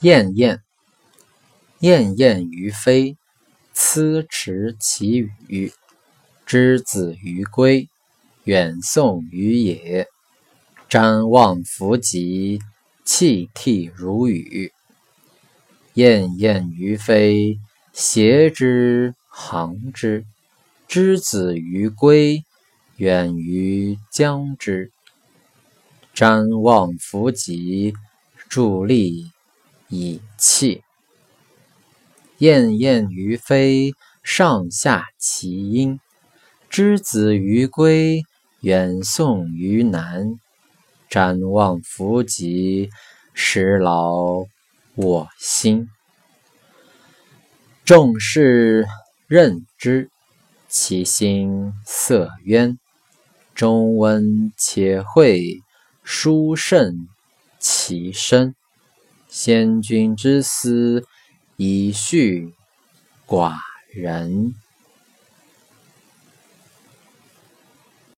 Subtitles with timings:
[0.00, 0.60] 燕燕，
[1.80, 3.16] 燕燕于飞，
[3.72, 5.72] 思驰其羽。
[6.44, 7.88] 之子于归，
[8.44, 10.06] 远送于野。
[10.90, 12.60] 瞻望弗及，
[13.04, 14.70] 泣涕如雨。
[15.94, 17.58] 燕燕于飞，
[17.94, 20.26] 谐之行之。
[20.86, 22.44] 之子于归，
[22.96, 24.92] 远于将之。
[26.14, 27.94] 瞻望弗及，
[28.48, 29.30] 伫立
[29.88, 30.82] 以泣。
[32.38, 35.98] 燕燕于飞，上下其音。
[36.68, 38.22] 之子于归，
[38.60, 40.38] 远送于南。
[41.08, 42.90] 瞻望弗及，
[43.32, 44.44] 实劳
[44.94, 45.88] 我心。
[47.84, 48.86] 众士
[49.28, 50.10] 任之，
[50.68, 52.76] 其心色渊。
[53.54, 55.60] 中温且惠，
[56.02, 57.08] 殊胜
[57.58, 58.54] 其身。
[59.28, 61.04] 先君之思，
[61.56, 62.52] 以恤
[63.26, 63.54] 寡
[63.92, 64.54] 人。